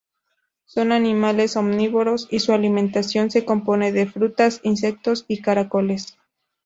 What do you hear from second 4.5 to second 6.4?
insectos y caracoles.